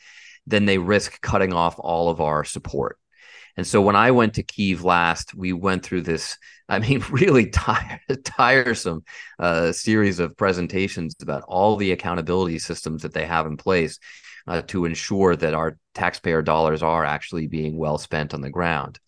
then 0.46 0.66
they 0.66 0.78
risk 0.78 1.22
cutting 1.22 1.54
off 1.54 1.76
all 1.80 2.10
of 2.10 2.20
our 2.20 2.44
support. 2.44 2.98
And 3.58 3.68
so 3.68 3.82
when 3.82 3.96
I 3.96 4.12
went 4.12 4.36
to 4.36 4.44
Kiev 4.44 4.84
last, 4.84 5.36
we 5.36 5.54
went 5.54 5.84
through 5.84 6.02
this, 6.02 6.38
I 6.70 6.80
mean, 6.80 7.04
really 7.12 7.50
tire, 7.50 8.00
tiresome 8.24 9.04
uh, 9.40 9.72
series 9.72 10.20
of 10.20 10.38
presentations 10.38 11.16
about 11.22 11.44
all 11.48 11.76
the 11.76 11.92
accountability 11.92 12.60
systems 12.60 13.04
that 13.04 13.14
they 13.14 13.26
have 13.26 13.46
in 13.46 13.58
place 13.58 14.00
uh, 14.48 14.62
to 14.64 14.86
ensure 14.86 15.36
that 15.36 15.54
our 15.54 15.78
taxpayer 15.94 16.42
dollars 16.42 16.82
are 16.82 17.06
actually 17.06 17.48
being 17.48 17.78
well 17.78 17.98
spent 17.98 18.34
on 18.34 18.42
the 18.42 18.50
ground. 18.50 19.00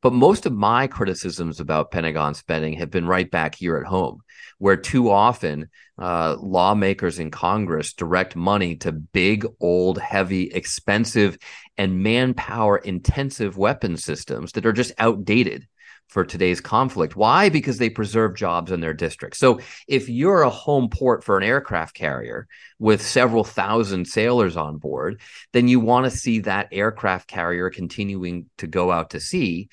But 0.00 0.12
most 0.12 0.46
of 0.46 0.52
my 0.52 0.86
criticisms 0.86 1.58
about 1.58 1.90
Pentagon 1.90 2.34
spending 2.34 2.74
have 2.74 2.90
been 2.90 3.06
right 3.06 3.28
back 3.28 3.56
here 3.56 3.76
at 3.78 3.86
home, 3.86 4.20
where 4.58 4.76
too 4.76 5.10
often 5.10 5.68
uh, 5.98 6.36
lawmakers 6.38 7.18
in 7.18 7.32
Congress 7.32 7.94
direct 7.94 8.36
money 8.36 8.76
to 8.76 8.92
big, 8.92 9.44
old, 9.60 9.98
heavy, 9.98 10.44
expensive, 10.52 11.36
and 11.76 12.02
manpower 12.02 12.78
intensive 12.78 13.58
weapon 13.58 13.96
systems 13.96 14.52
that 14.52 14.66
are 14.66 14.72
just 14.72 14.92
outdated 14.98 15.66
for 16.06 16.24
today's 16.24 16.60
conflict. 16.60 17.16
Why? 17.16 17.48
Because 17.48 17.78
they 17.78 17.90
preserve 17.90 18.34
jobs 18.34 18.72
in 18.72 18.80
their 18.80 18.94
district. 18.94 19.36
So 19.36 19.60
if 19.86 20.08
you're 20.08 20.42
a 20.42 20.48
home 20.48 20.88
port 20.88 21.22
for 21.22 21.36
an 21.36 21.42
aircraft 21.44 21.94
carrier 21.94 22.46
with 22.78 23.02
several 23.02 23.44
thousand 23.44 24.06
sailors 24.06 24.56
on 24.56 24.78
board, 24.78 25.20
then 25.52 25.68
you 25.68 25.80
want 25.80 26.04
to 26.04 26.16
see 26.16 26.40
that 26.40 26.68
aircraft 26.72 27.28
carrier 27.28 27.68
continuing 27.68 28.46
to 28.58 28.66
go 28.66 28.90
out 28.90 29.10
to 29.10 29.20
sea 29.20 29.68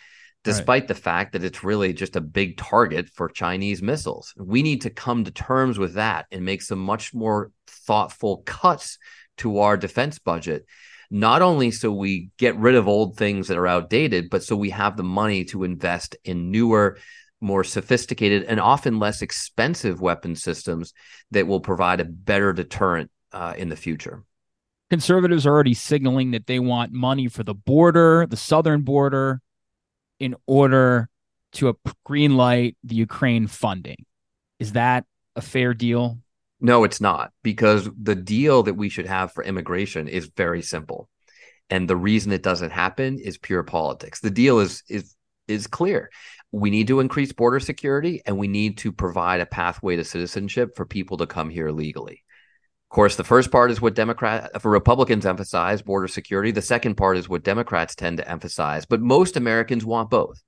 despite 0.46 0.84
right. 0.84 0.88
the 0.88 0.96
fact 0.96 1.34
that 1.34 1.44
it's 1.44 1.64
really 1.64 1.92
just 1.92 2.16
a 2.16 2.22
big 2.22 2.56
target 2.56 3.10
for 3.10 3.28
Chinese 3.28 3.82
missiles. 3.82 4.34
We 4.38 4.62
need 4.62 4.82
to 4.82 4.92
come 4.92 5.24
to 5.24 5.32
terms 5.32 5.80
with 5.80 5.96
that 5.96 6.28
and 6.32 6.46
make 6.46 6.62
some 6.62 6.80
much 6.80 7.14
more 7.14 7.52
thoughtful 7.68 8.44
cuts 8.46 9.00
to 9.38 9.60
our 9.60 9.76
defense 9.76 10.20
budget. 10.20 10.66
Not 11.10 11.42
only 11.42 11.72
so 11.72 11.92
we 11.92 12.30
get 12.38 12.58
rid 12.58 12.76
of 12.76 12.88
old 12.88 13.18
things 13.18 13.48
that 13.48 13.58
are 13.58 13.68
outdated, 13.68 14.30
but 14.30 14.44
so 14.44 14.56
we 14.56 14.70
have 14.70 14.98
the 14.98 15.04
money 15.04 15.46
to 15.46 15.64
invest 15.64 16.16
in 16.24 16.52
newer, 16.52 17.00
more 17.42 17.64
sophisticated, 17.64 18.44
and 18.44 18.60
often 18.60 19.00
less 19.00 19.24
expensive 19.24 20.00
weapon 20.00 20.36
systems 20.36 20.94
that 21.32 21.48
will 21.48 21.60
provide 21.60 22.02
a 22.02 22.06
better 22.06 22.54
deterrent 22.54 23.10
uh, 23.34 23.56
in 23.58 23.70
the 23.70 23.76
future. 23.76 24.24
Conservatives 24.92 25.48
are 25.48 25.54
already 25.54 25.74
signaling 25.74 26.32
that 26.32 26.46
they 26.46 26.60
want 26.60 26.92
money 26.92 27.28
for 27.28 27.44
the 27.44 27.56
border, 27.56 28.28
the 28.28 28.38
southern 28.38 28.84
border, 28.84 29.42
in 30.20 30.36
order 30.46 31.10
to 31.54 31.78
green 32.04 32.36
light 32.36 32.78
the 32.84 32.96
Ukraine 32.96 33.48
funding. 33.48 34.06
Is 34.60 34.74
that 34.74 35.06
a 35.36 35.42
fair 35.42 35.74
deal? 35.74 36.20
No, 36.60 36.84
it's 36.84 37.02
not, 37.02 37.32
because 37.44 37.90
the 38.02 38.16
deal 38.16 38.64
that 38.64 38.76
we 38.76 38.90
should 38.90 39.06
have 39.06 39.34
for 39.34 39.44
immigration 39.44 40.08
is 40.08 40.32
very 40.36 40.62
simple. 40.62 41.10
And 41.70 41.90
the 41.90 41.96
reason 41.96 42.32
it 42.32 42.44
doesn't 42.44 42.72
happen 42.72 43.20
is 43.20 43.38
pure 43.38 43.64
politics. 43.64 44.20
The 44.20 44.30
deal 44.30 44.60
is 44.60 44.84
is 44.88 45.16
is 45.48 45.68
clear. 45.68 46.10
We 46.52 46.70
need 46.70 46.88
to 46.88 47.00
increase 47.00 47.34
border 47.34 47.60
security 47.60 48.22
and 48.26 48.38
we 48.38 48.48
need 48.48 48.78
to 48.80 48.92
provide 48.92 49.42
a 49.42 49.46
pathway 49.46 49.96
to 49.96 50.04
citizenship 50.04 50.76
for 50.76 50.86
people 50.86 51.18
to 51.18 51.28
come 51.28 51.50
here 51.50 51.72
legally. 51.72 52.24
Of 52.92 52.96
course, 52.96 53.16
the 53.16 53.24
first 53.24 53.52
part 53.52 53.72
is 53.72 53.82
what 53.82 53.96
Democrat 53.96 54.62
for 54.62 54.72
Republicans 54.72 55.26
emphasize 55.26 55.82
border 55.82 56.08
security. 56.08 56.52
The 56.52 56.62
second 56.62 56.96
part 56.96 57.18
is 57.18 57.28
what 57.28 57.44
Democrats 57.44 57.96
tend 57.96 58.18
to 58.18 58.30
emphasize, 58.30 58.86
but 58.86 59.02
most 59.02 59.36
Americans 59.36 59.84
want 59.84 60.10
both. 60.10 60.42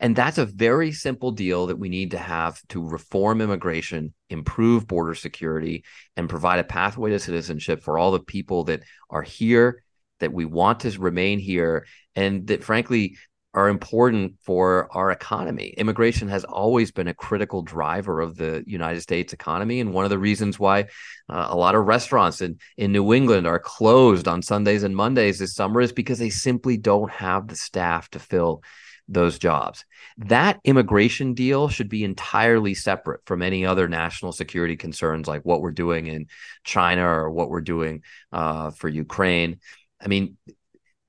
And 0.00 0.16
that's 0.16 0.38
a 0.38 0.46
very 0.46 0.90
simple 0.90 1.30
deal 1.30 1.66
that 1.66 1.78
we 1.78 1.88
need 1.88 2.10
to 2.10 2.18
have 2.18 2.60
to 2.70 2.84
reform 2.84 3.40
immigration, 3.40 4.14
improve 4.30 4.88
border 4.88 5.14
security, 5.14 5.84
and 6.16 6.28
provide 6.28 6.58
a 6.58 6.64
pathway 6.64 7.10
to 7.10 7.20
citizenship 7.20 7.82
for 7.82 7.98
all 7.98 8.10
the 8.10 8.20
people 8.20 8.64
that 8.64 8.82
are 9.10 9.22
here, 9.22 9.84
that 10.18 10.32
we 10.32 10.44
want 10.44 10.80
to 10.80 10.98
remain 10.98 11.38
here, 11.38 11.86
and 12.16 12.48
that 12.48 12.64
frankly 12.64 13.16
are 13.54 13.68
important 13.68 14.34
for 14.42 14.88
our 14.92 15.10
economy. 15.10 15.74
Immigration 15.76 16.28
has 16.28 16.44
always 16.44 16.90
been 16.90 17.08
a 17.08 17.14
critical 17.14 17.62
driver 17.62 18.20
of 18.20 18.36
the 18.36 18.64
United 18.66 19.02
States 19.02 19.32
economy. 19.32 19.80
And 19.80 19.92
one 19.92 20.04
of 20.04 20.10
the 20.10 20.18
reasons 20.18 20.58
why 20.58 20.86
uh, 21.28 21.48
a 21.50 21.56
lot 21.56 21.74
of 21.74 21.86
restaurants 21.86 22.40
in, 22.40 22.58
in 22.78 22.92
New 22.92 23.12
England 23.12 23.46
are 23.46 23.58
closed 23.58 24.26
on 24.26 24.40
Sundays 24.40 24.84
and 24.84 24.96
Mondays 24.96 25.38
this 25.38 25.54
summer 25.54 25.82
is 25.82 25.92
because 25.92 26.18
they 26.18 26.30
simply 26.30 26.78
don't 26.78 27.10
have 27.10 27.46
the 27.46 27.56
staff 27.56 28.08
to 28.10 28.18
fill 28.18 28.62
those 29.06 29.38
jobs. 29.38 29.84
That 30.18 30.60
immigration 30.64 31.34
deal 31.34 31.68
should 31.68 31.88
be 31.90 32.04
entirely 32.04 32.72
separate 32.72 33.20
from 33.26 33.42
any 33.42 33.66
other 33.66 33.86
national 33.88 34.32
security 34.32 34.76
concerns 34.76 35.28
like 35.28 35.42
what 35.42 35.60
we're 35.60 35.72
doing 35.72 36.06
in 36.06 36.26
China 36.64 37.06
or 37.06 37.30
what 37.30 37.50
we're 37.50 37.60
doing 37.60 38.02
uh, 38.32 38.70
for 38.70 38.88
Ukraine. 38.88 39.60
I 40.00 40.08
mean, 40.08 40.38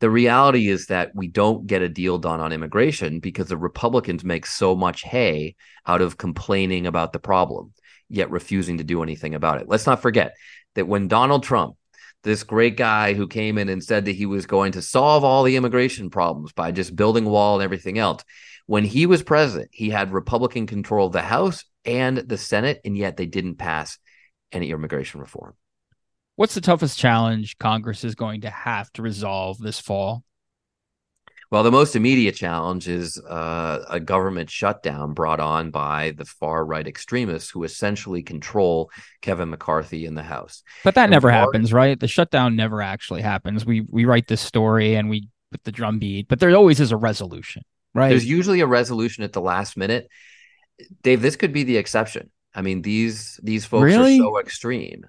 the 0.04 0.10
reality 0.10 0.68
is 0.68 0.88
that 0.88 1.16
we 1.16 1.30
don't 1.30 1.66
get 1.66 1.82
a 1.82 1.88
deal 1.88 2.18
done 2.18 2.42
on 2.42 2.52
immigration 2.52 3.22
because 3.22 3.48
the 3.48 3.56
Republicans 3.56 4.22
make 4.22 4.46
so 4.46 4.76
much 4.76 5.02
hay 5.02 5.56
out 5.88 6.02
of 6.02 6.18
complaining 6.18 6.86
about 6.86 7.14
the 7.14 7.20
problem, 7.20 7.72
yet 8.10 8.30
refusing 8.30 8.80
to 8.80 8.84
do 8.84 9.02
anything 9.02 9.34
about 9.34 9.62
it. 9.62 9.70
Let's 9.70 9.86
not 9.86 10.02
forget 10.02 10.34
that 10.76 10.90
when 10.90 11.08
Donald 11.08 11.44
Trump, 11.44 11.78
this 12.24 12.44
great 12.44 12.76
guy 12.76 13.14
who 13.14 13.30
came 13.30 13.58
in 13.58 13.70
and 13.70 13.82
said 13.82 14.04
that 14.04 14.18
he 14.18 14.26
was 14.26 14.46
going 14.46 14.74
to 14.74 14.82
solve 14.82 15.24
all 15.24 15.44
the 15.44 15.56
immigration 15.56 16.10
problems 16.10 16.52
by 16.52 16.74
just 16.74 16.98
building 16.98 17.26
a 17.26 17.30
wall 17.30 17.56
and 17.56 17.64
everything 17.64 17.98
else, 17.98 18.26
when 18.66 18.84
he 18.84 19.06
was 19.06 19.24
president, 19.24 19.70
he 19.72 19.90
had 19.90 20.12
Republican 20.12 20.68
control 20.68 21.08
of 21.08 21.14
the 21.14 21.22
House 21.22 21.64
and 21.86 22.18
the 22.18 22.38
Senate, 22.38 22.82
and 22.84 22.98
yet 22.98 23.16
they 23.16 23.26
didn't 23.26 23.56
pass 23.56 23.98
any 24.52 24.72
immigration 24.72 25.22
reform. 25.22 25.54
What's 26.36 26.56
the 26.56 26.62
toughest 26.62 26.98
challenge 26.98 27.58
Congress 27.60 28.04
is 28.04 28.16
going 28.16 28.42
to 28.42 28.50
have 28.50 28.92
to 28.94 29.02
resolve 29.02 29.60
this 29.60 29.80
fall? 29.80 30.24
Well, 31.52 31.62
the 31.62 31.70
most 31.70 31.96
immediate 31.96 32.34
challenge 32.34 32.88
is 32.88 33.20
uh, 33.20 33.86
a 33.88 34.00
government 34.00 34.50
shutdown 34.50 35.14
brought 35.14 35.40
on 35.40 35.70
by 35.70 36.16
the 36.18 36.26
far 36.26 36.66
right 36.66 36.88
extremists 36.88 37.52
who 37.52 37.64
essentially 37.64 38.24
control 38.24 38.90
Kevin 39.22 39.52
McCarthy 39.52 40.08
in 40.08 40.16
the 40.16 40.24
House. 40.24 40.64
But 40.84 40.96
that 40.96 41.04
and 41.04 41.12
never 41.12 41.30
happens, 41.30 41.72
right? 41.72 42.00
The 42.00 42.08
shutdown 42.08 42.56
never 42.56 42.82
actually 42.82 43.22
happens. 43.22 43.68
We 43.68 43.82
we 43.82 44.06
write 44.06 44.28
this 44.28 44.42
story 44.42 44.96
and 44.96 45.12
we 45.12 45.30
put 45.52 45.64
the 45.64 45.72
drumbeat, 45.72 46.28
but 46.28 46.40
there 46.40 46.56
always 46.56 46.80
is 46.80 46.92
a 46.92 46.98
resolution, 46.98 47.62
right? 47.94 48.10
There's 48.10 48.26
usually 48.26 48.62
a 48.62 48.68
resolution 48.68 49.24
at 49.24 49.34
the 49.34 49.42
last 49.42 49.78
minute. 49.78 50.08
Dave, 51.04 51.22
this 51.22 51.36
could 51.36 51.54
be 51.54 51.64
the 51.64 51.78
exception. 51.78 52.32
I 52.56 52.64
mean, 52.64 52.82
these 52.82 53.40
these 53.44 53.64
folks 53.64 53.84
really? 53.84 54.16
are 54.16 54.24
so 54.24 54.40
extreme. 54.40 55.06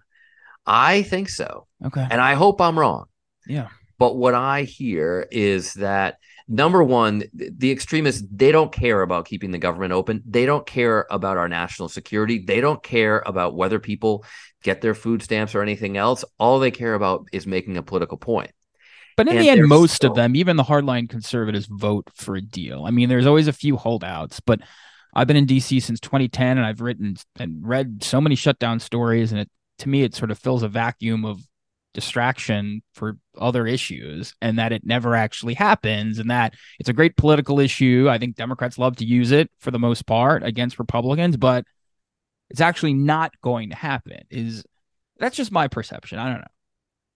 I 0.66 1.02
think 1.02 1.28
so. 1.28 1.66
Okay. 1.84 2.06
And 2.10 2.20
I 2.20 2.34
hope 2.34 2.60
I'm 2.60 2.78
wrong. 2.78 3.06
Yeah. 3.46 3.68
But 3.98 4.16
what 4.16 4.34
I 4.34 4.62
hear 4.62 5.26
is 5.30 5.74
that 5.74 6.18
number 6.48 6.82
one, 6.82 7.24
the 7.32 7.70
extremists, 7.70 8.22
they 8.30 8.52
don't 8.52 8.72
care 8.72 9.02
about 9.02 9.26
keeping 9.26 9.50
the 9.50 9.58
government 9.58 9.92
open. 9.92 10.22
They 10.26 10.46
don't 10.46 10.66
care 10.66 11.06
about 11.10 11.36
our 11.36 11.48
national 11.48 11.88
security. 11.88 12.38
They 12.38 12.60
don't 12.60 12.82
care 12.82 13.22
about 13.24 13.54
whether 13.54 13.78
people 13.78 14.24
get 14.62 14.80
their 14.80 14.94
food 14.94 15.22
stamps 15.22 15.54
or 15.54 15.62
anything 15.62 15.96
else. 15.96 16.24
All 16.38 16.58
they 16.58 16.70
care 16.70 16.94
about 16.94 17.28
is 17.32 17.46
making 17.46 17.76
a 17.76 17.82
political 17.82 18.16
point. 18.18 18.50
But 19.16 19.28
in 19.28 19.36
and 19.36 19.44
the 19.44 19.50
end, 19.50 19.68
most 19.68 20.02
of 20.02 20.16
them, 20.16 20.34
even 20.34 20.56
the 20.56 20.64
hardline 20.64 21.08
conservatives, 21.08 21.68
vote 21.70 22.10
for 22.14 22.34
a 22.34 22.42
deal. 22.42 22.84
I 22.84 22.90
mean, 22.90 23.08
there's 23.08 23.26
always 23.26 23.46
a 23.46 23.52
few 23.52 23.76
holdouts, 23.76 24.40
but 24.40 24.60
I've 25.14 25.28
been 25.28 25.36
in 25.36 25.46
DC 25.46 25.80
since 25.80 26.00
2010 26.00 26.58
and 26.58 26.66
I've 26.66 26.80
written 26.80 27.16
and 27.38 27.64
read 27.64 28.02
so 28.02 28.20
many 28.20 28.34
shutdown 28.34 28.80
stories, 28.80 29.30
and 29.30 29.40
it 29.40 29.48
to 29.84 29.88
me 29.88 30.02
it 30.02 30.14
sort 30.14 30.30
of 30.30 30.38
fills 30.38 30.62
a 30.62 30.68
vacuum 30.68 31.24
of 31.24 31.40
distraction 31.94 32.82
for 32.92 33.16
other 33.38 33.66
issues 33.66 34.34
and 34.42 34.58
that 34.58 34.72
it 34.72 34.84
never 34.84 35.14
actually 35.14 35.54
happens 35.54 36.18
and 36.18 36.30
that 36.30 36.54
it's 36.80 36.88
a 36.88 36.92
great 36.92 37.16
political 37.16 37.60
issue. 37.60 38.08
I 38.10 38.18
think 38.18 38.34
Democrats 38.34 38.78
love 38.78 38.96
to 38.96 39.04
use 39.04 39.30
it 39.30 39.50
for 39.60 39.70
the 39.70 39.78
most 39.78 40.04
part 40.04 40.42
against 40.42 40.78
Republicans, 40.78 41.36
but 41.36 41.64
it's 42.50 42.60
actually 42.60 42.94
not 42.94 43.32
going 43.40 43.70
to 43.70 43.76
happen. 43.76 44.22
Is 44.30 44.64
that's 45.18 45.36
just 45.36 45.52
my 45.52 45.68
perception. 45.68 46.18
I 46.18 46.30
don't 46.30 46.40
know. 46.40 46.46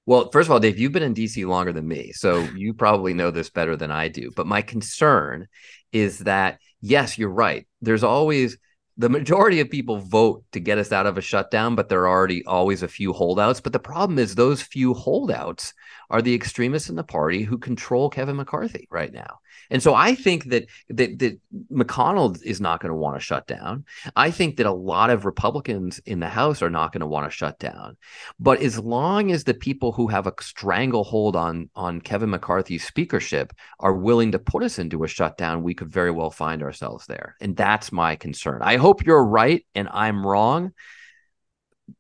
Well, 0.07 0.31
first 0.31 0.47
of 0.47 0.53
all, 0.53 0.61
Dave, 0.61 0.79
you've 0.79 0.93
been 0.93 1.03
in 1.03 1.13
DC 1.13 1.47
longer 1.47 1.73
than 1.73 1.87
me, 1.87 2.13
so 2.13 2.39
you 2.57 2.73
probably 2.73 3.13
know 3.15 3.31
this 3.31 3.51
better 3.51 3.77
than 3.77 3.91
I 3.91 4.09
do. 4.09 4.31
But 4.35 4.47
my 4.47 4.63
concern 4.63 5.49
is 5.93 6.21
that 6.21 6.61
yes, 6.81 7.19
you're 7.19 7.29
right. 7.29 7.67
There's 7.83 8.05
always 8.05 8.57
the 8.99 9.09
majority 9.09 9.61
of 9.61 9.71
people 9.71 9.99
vote 9.99 10.45
to 10.51 10.59
get 10.59 10.77
us 10.77 10.91
out 10.91 11.07
of 11.07 11.17
a 11.17 11.23
shutdown, 11.23 11.77
but 11.77 11.89
there 11.89 12.01
are 12.01 12.09
already 12.09 12.45
always 12.45 12.83
a 12.83 12.89
few 12.89 13.13
holdouts. 13.13 13.61
But 13.61 13.73
the 13.73 13.79
problem 13.79 14.19
is 14.19 14.35
those 14.35 14.61
few 14.61 14.93
holdouts 14.93 15.73
are 16.11 16.21
the 16.21 16.35
extremists 16.35 16.89
in 16.89 16.97
the 16.97 17.05
party 17.05 17.43
who 17.43 17.59
control 17.59 18.11
Kevin 18.11 18.37
McCarthy 18.37 18.89
right 18.91 19.13
now. 19.13 19.39
And 19.71 19.83
so 19.83 19.95
I 19.95 20.15
think 20.15 20.45
that 20.47 20.67
that, 20.89 21.19
that 21.19 21.39
McConnell 21.71 22.43
is 22.43 22.61
not 22.61 22.81
going 22.81 22.91
to 22.91 22.97
want 22.97 23.17
to 23.17 23.25
shut 23.25 23.47
down. 23.47 23.85
I 24.17 24.31
think 24.31 24.57
that 24.57 24.67
a 24.67 24.73
lot 24.73 25.11
of 25.11 25.27
Republicans 25.27 25.99
in 26.07 26.21
the 26.21 26.29
House 26.29 26.63
are 26.63 26.71
not 26.71 26.93
going 26.93 27.01
to 27.01 27.07
want 27.07 27.31
to 27.31 27.37
shut 27.37 27.59
down. 27.59 27.97
But 28.41 28.63
as 28.63 28.79
long 28.79 29.31
as 29.31 29.45
the 29.45 29.55
people 29.55 29.93
who 29.93 30.07
have 30.09 30.27
a 30.27 30.33
stranglehold 30.41 31.37
on 31.37 31.69
on 31.77 32.01
Kevin 32.01 32.31
McCarthy's 32.31 32.87
speakership 32.87 33.53
are 33.81 33.93
willing 33.93 34.33
to 34.33 34.39
put 34.39 34.63
us 34.63 34.79
into 34.79 35.05
a 35.05 35.09
shutdown, 35.09 35.63
we 35.63 35.75
could 35.75 35.93
very 35.93 36.11
well 36.11 36.31
find 36.31 36.63
ourselves 36.63 37.07
there. 37.07 37.37
And 37.41 37.57
that's 37.57 37.93
my 37.93 38.17
concern. 38.17 38.61
I 38.63 38.77
hope 38.77 38.88
you're 39.05 39.25
right 39.25 39.65
and 39.75 39.89
I'm 39.91 40.27
wrong, 40.27 40.73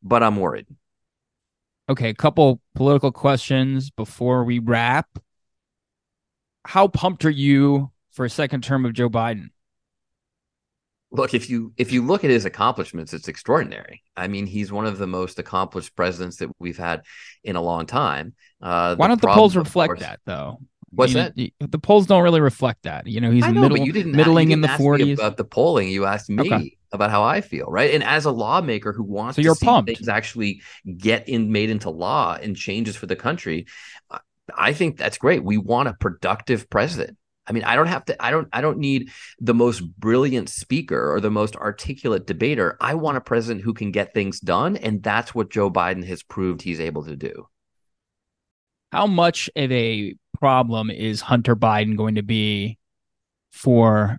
but 0.02 0.22
I'm 0.22 0.36
worried. 0.36 0.66
Okay, 1.88 2.10
a 2.10 2.14
couple 2.14 2.60
political 2.74 3.12
questions 3.12 3.90
before 3.90 4.44
we 4.44 4.58
wrap 4.58 5.18
how 6.68 6.86
pumped 6.86 7.24
are 7.24 7.30
you 7.30 7.90
for 8.10 8.26
a 8.26 8.30
second 8.30 8.62
term 8.62 8.84
of 8.84 8.92
Joe 8.92 9.08
Biden? 9.08 9.48
Look, 11.10 11.32
if 11.32 11.48
you 11.48 11.72
if 11.78 11.90
you 11.92 12.04
look 12.04 12.24
at 12.24 12.30
his 12.30 12.44
accomplishments, 12.44 13.14
it's 13.14 13.26
extraordinary. 13.26 14.02
I 14.14 14.28
mean, 14.28 14.46
he's 14.46 14.70
one 14.70 14.84
of 14.84 14.98
the 14.98 15.06
most 15.06 15.38
accomplished 15.38 15.96
presidents 15.96 16.36
that 16.36 16.50
we've 16.58 16.76
had 16.76 17.04
in 17.42 17.56
a 17.56 17.62
long 17.62 17.86
time. 17.86 18.34
Uh, 18.60 18.94
Why 18.96 19.08
don't 19.08 19.18
the 19.18 19.28
polls 19.28 19.56
reflect 19.56 19.88
course, 19.88 20.00
that, 20.00 20.20
though? 20.26 20.58
What's 20.90 21.14
mean, 21.14 21.32
that? 21.58 21.70
The 21.70 21.78
polls 21.78 22.06
don't 22.06 22.22
really 22.22 22.42
reflect 22.42 22.82
that. 22.82 23.06
You 23.06 23.22
know, 23.22 23.30
he's 23.30 23.46
know, 23.46 23.52
middle, 23.52 23.78
you 23.78 24.04
middling 24.04 24.50
you 24.50 24.56
didn't 24.56 24.64
in 24.64 24.70
the 24.72 24.76
forties. 24.76 25.18
About 25.18 25.38
the 25.38 25.44
polling, 25.44 25.88
you 25.88 26.04
asked 26.04 26.28
me 26.28 26.42
okay. 26.42 26.76
About 26.92 27.10
how 27.10 27.22
I 27.22 27.40
feel, 27.40 27.66
right? 27.66 27.92
And 27.92 28.02
as 28.02 28.24
a 28.24 28.30
lawmaker 28.30 28.92
who 28.92 29.02
wants 29.02 29.36
so 29.36 29.42
you're 29.42 29.54
to 29.54 29.60
see 29.60 29.66
pumped. 29.66 29.88
things 29.88 30.08
actually 30.08 30.62
get 30.96 31.28
in 31.28 31.52
made 31.52 31.70
into 31.70 31.90
law 31.90 32.36
and 32.40 32.56
changes 32.56 32.96
for 32.96 33.06
the 33.06 33.16
country, 33.16 33.66
I 34.56 34.72
think 34.72 34.96
that's 34.96 35.18
great. 35.18 35.44
We 35.44 35.58
want 35.58 35.88
a 35.88 35.94
productive 35.94 36.70
president. 36.70 37.18
I 37.46 37.52
mean, 37.52 37.64
I 37.64 37.76
don't 37.76 37.86
have 37.86 38.04
to 38.06 38.22
I 38.22 38.30
don't 38.30 38.48
I 38.52 38.60
don't 38.60 38.78
need 38.78 39.10
the 39.40 39.54
most 39.54 39.80
brilliant 39.98 40.50
speaker 40.50 41.12
or 41.12 41.20
the 41.20 41.30
most 41.30 41.56
articulate 41.56 42.26
debater. 42.26 42.76
I 42.80 42.94
want 42.94 43.16
a 43.16 43.22
president 43.22 43.64
who 43.64 43.72
can 43.72 43.90
get 43.90 44.12
things 44.12 44.38
done 44.38 44.76
and 44.76 45.02
that's 45.02 45.34
what 45.34 45.50
Joe 45.50 45.70
Biden 45.70 46.04
has 46.04 46.22
proved 46.22 46.60
he's 46.60 46.80
able 46.80 47.04
to 47.04 47.16
do. 47.16 47.48
How 48.92 49.06
much 49.06 49.48
of 49.56 49.72
a 49.72 50.14
problem 50.38 50.90
is 50.90 51.20
Hunter 51.20 51.56
Biden 51.56 51.96
going 51.96 52.16
to 52.16 52.22
be 52.22 52.78
for 53.52 54.18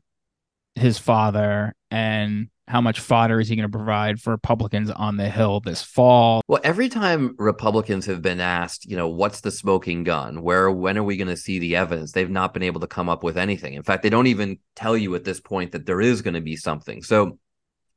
his 0.76 0.98
father 0.98 1.76
and 1.92 2.50
how 2.70 2.80
much 2.80 3.00
fodder 3.00 3.40
is 3.40 3.48
he 3.48 3.56
going 3.56 3.70
to 3.70 3.78
provide 3.78 4.22
for 4.22 4.30
Republicans 4.30 4.92
on 4.92 5.18
the 5.18 5.28
Hill 5.28 5.60
this 5.60 5.82
fall? 5.82 6.44
Well, 6.48 6.62
every 6.64 6.88
time 6.88 7.36
Republicans 7.40 8.06
have 8.06 8.22
been 8.22 8.40
asked, 8.40 8.86
you 8.86 8.96
know, 8.96 9.08
what's 9.08 9.42
the 9.42 9.50
smoking 9.50 10.04
gun? 10.04 10.44
Where, 10.44 10.70
when 10.70 10.96
are 10.96 11.04
we 11.04 11.18
going 11.18 11.30
to 11.30 11.36
see 11.36 11.58
the 11.58 11.76
evidence? 11.76 12.12
They've 12.12 12.30
not 12.30 12.54
been 12.54 12.62
able 12.62 12.82
to 12.82 12.88
come 12.88 13.10
up 13.10 13.24
with 13.24 13.40
anything. 13.40 13.74
In 13.74 13.82
fact, 13.82 14.04
they 14.04 14.12
don't 14.12 14.28
even 14.28 14.60
tell 14.76 14.96
you 14.96 15.16
at 15.16 15.24
this 15.24 15.40
point 15.40 15.72
that 15.72 15.88
there 15.88 16.00
is 16.00 16.22
going 16.22 16.36
to 16.36 16.42
be 16.42 16.56
something. 16.56 17.02
So 17.02 17.40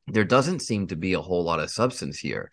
there 0.07 0.25
doesn't 0.25 0.61
seem 0.61 0.87
to 0.87 0.97
be 0.97 1.13
a 1.13 1.21
whole 1.21 1.45
lot 1.45 1.61
of 1.61 1.71
substance 1.71 2.19
here. 2.19 2.51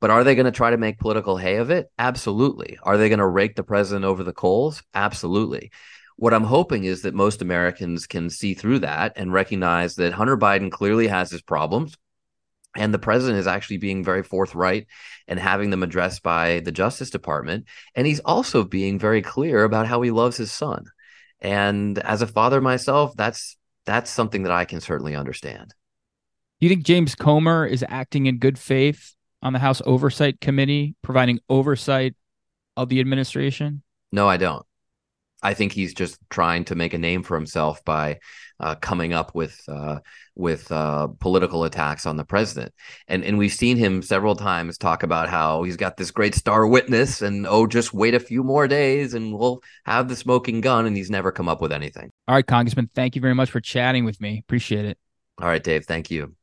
But 0.00 0.10
are 0.10 0.22
they 0.22 0.36
going 0.36 0.46
to 0.46 0.52
try 0.52 0.70
to 0.70 0.76
make 0.76 1.00
political 1.00 1.36
hay 1.36 1.56
of 1.56 1.70
it? 1.70 1.90
Absolutely. 1.98 2.78
Are 2.80 2.96
they 2.96 3.08
going 3.08 3.18
to 3.18 3.26
rake 3.26 3.56
the 3.56 3.64
president 3.64 4.04
over 4.04 4.22
the 4.22 4.32
coals? 4.32 4.84
Absolutely. 4.94 5.72
What 6.16 6.32
I'm 6.32 6.44
hoping 6.44 6.84
is 6.84 7.02
that 7.02 7.14
most 7.14 7.42
Americans 7.42 8.06
can 8.06 8.30
see 8.30 8.54
through 8.54 8.80
that 8.80 9.12
and 9.16 9.32
recognize 9.32 9.96
that 9.96 10.14
Hunter 10.14 10.36
Biden 10.36 10.70
clearly 10.70 11.08
has 11.08 11.30
his 11.30 11.42
problems. 11.42 11.94
And 12.74 12.92
the 12.92 12.98
president 12.98 13.38
is 13.38 13.46
actually 13.46 13.78
being 13.78 14.04
very 14.04 14.22
forthright 14.22 14.86
and 15.28 15.38
having 15.38 15.70
them 15.70 15.82
addressed 15.82 16.22
by 16.22 16.60
the 16.60 16.72
Justice 16.72 17.10
Department. 17.10 17.66
And 17.94 18.06
he's 18.06 18.20
also 18.20 18.64
being 18.64 18.98
very 18.98 19.22
clear 19.22 19.64
about 19.64 19.86
how 19.86 20.02
he 20.02 20.10
loves 20.10 20.36
his 20.36 20.52
son. 20.52 20.84
And 21.40 21.98
as 21.98 22.22
a 22.22 22.26
father 22.26 22.60
myself, 22.60 23.14
that's 23.16 23.56
that's 23.84 24.10
something 24.10 24.42
that 24.42 24.52
I 24.52 24.64
can 24.64 24.80
certainly 24.80 25.14
understand. 25.14 25.74
Do 26.60 26.66
you 26.66 26.70
think 26.70 26.84
James 26.84 27.14
Comer 27.14 27.66
is 27.66 27.84
acting 27.88 28.26
in 28.26 28.38
good 28.38 28.58
faith 28.58 29.14
on 29.42 29.52
the 29.52 29.58
House 29.58 29.80
Oversight 29.84 30.40
Committee, 30.40 30.96
providing 31.02 31.38
oversight 31.48 32.14
of 32.76 32.88
the 32.88 33.00
administration? 33.00 33.82
No, 34.12 34.28
I 34.28 34.38
don't. 34.38 34.66
I 35.42 35.54
think 35.54 35.72
he's 35.72 35.94
just 35.94 36.18
trying 36.30 36.64
to 36.66 36.74
make 36.74 36.94
a 36.94 36.98
name 36.98 37.22
for 37.22 37.36
himself 37.36 37.84
by 37.84 38.18
uh, 38.58 38.74
coming 38.76 39.12
up 39.12 39.34
with 39.34 39.60
uh, 39.68 39.98
with 40.34 40.70
uh, 40.72 41.08
political 41.20 41.64
attacks 41.64 42.06
on 42.06 42.16
the 42.16 42.24
president, 42.24 42.72
and 43.06 43.22
and 43.22 43.36
we've 43.36 43.52
seen 43.52 43.76
him 43.76 44.02
several 44.02 44.34
times 44.34 44.78
talk 44.78 45.02
about 45.02 45.28
how 45.28 45.62
he's 45.62 45.76
got 45.76 45.96
this 45.96 46.10
great 46.10 46.34
star 46.34 46.66
witness, 46.66 47.20
and 47.20 47.46
oh, 47.46 47.66
just 47.66 47.92
wait 47.92 48.14
a 48.14 48.20
few 48.20 48.42
more 48.42 48.66
days, 48.66 49.14
and 49.14 49.36
we'll 49.36 49.60
have 49.84 50.08
the 50.08 50.16
smoking 50.16 50.60
gun, 50.60 50.86
and 50.86 50.96
he's 50.96 51.10
never 51.10 51.32
come 51.32 51.48
up 51.48 51.60
with 51.60 51.72
anything. 51.72 52.10
All 52.28 52.34
right, 52.34 52.46
Congressman, 52.46 52.90
thank 52.94 53.14
you 53.14 53.20
very 53.20 53.34
much 53.34 53.50
for 53.50 53.60
chatting 53.60 54.04
with 54.04 54.20
me. 54.20 54.38
Appreciate 54.38 54.86
it. 54.86 54.98
All 55.38 55.48
right, 55.48 55.62
Dave, 55.62 55.84
thank 55.84 56.10
you. 56.10 56.34